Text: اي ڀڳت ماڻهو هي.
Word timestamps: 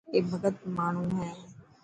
اي 0.13 0.19
ڀڳت 0.29 0.55
ماڻهو 0.75 1.05
هي. 1.17 1.29